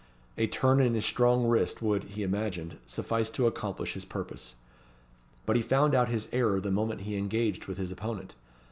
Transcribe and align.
A 0.35 0.47
turn 0.47 0.79
in 0.79 0.95
his 0.95 1.05
strong 1.05 1.45
wrist 1.45 1.79
would, 1.83 2.05
he 2.05 2.23
imagined, 2.23 2.77
suffice 2.87 3.29
to 3.29 3.45
accomplish 3.45 3.93
his 3.93 4.03
purpose. 4.03 4.55
But 5.45 5.57
he 5.57 5.61
found 5.61 5.93
out 5.93 6.09
his 6.09 6.27
error 6.31 6.59
the 6.59 6.71
moment 6.71 7.01
he 7.01 7.15
engaged 7.17 7.67
with 7.67 7.77
his 7.77 7.91
opponent. 7.91 8.33